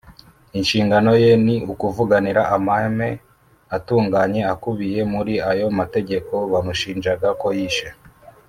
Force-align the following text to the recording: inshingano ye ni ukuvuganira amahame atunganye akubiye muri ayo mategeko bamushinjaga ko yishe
inshingano 0.57 1.11
ye 1.23 1.31
ni 1.45 1.55
ukuvuganira 1.71 2.41
amahame 2.55 3.09
atunganye 3.75 4.41
akubiye 4.53 4.99
muri 5.13 5.33
ayo 5.49 5.67
mategeko 5.79 6.33
bamushinjaga 6.51 7.29
ko 7.41 7.47
yishe 7.59 7.87